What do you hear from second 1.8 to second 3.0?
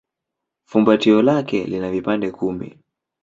vipande kumi.